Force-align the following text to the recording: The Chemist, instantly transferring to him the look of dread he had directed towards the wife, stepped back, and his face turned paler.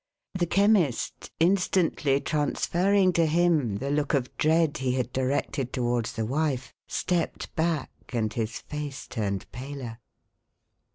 The 0.33 0.47
Chemist, 0.47 1.29
instantly 1.39 2.19
transferring 2.21 3.13
to 3.13 3.27
him 3.27 3.75
the 3.75 3.91
look 3.91 4.15
of 4.15 4.35
dread 4.35 4.77
he 4.79 4.93
had 4.93 5.13
directed 5.13 5.71
towards 5.71 6.13
the 6.13 6.25
wife, 6.25 6.73
stepped 6.87 7.55
back, 7.55 7.91
and 8.09 8.33
his 8.33 8.57
face 8.61 9.05
turned 9.05 9.45
paler. 9.51 9.99